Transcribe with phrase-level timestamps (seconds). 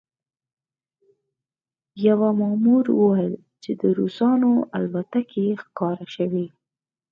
[2.07, 6.45] یوه مامور وویل چې د روسانو الوتکې ښکاره شوې